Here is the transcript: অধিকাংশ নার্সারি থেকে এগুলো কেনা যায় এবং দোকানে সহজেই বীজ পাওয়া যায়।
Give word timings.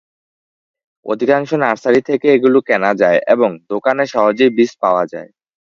অধিকাংশ 1.05 1.49
নার্সারি 1.63 2.01
থেকে 2.01 2.27
এগুলো 2.33 2.57
কেনা 2.67 2.91
যায় 3.01 3.19
এবং 3.27 3.49
দোকানে 3.69 4.03
সহজেই 4.13 4.51
বীজ 4.57 4.71
পাওয়া 4.83 5.03
যায়। 5.13 5.29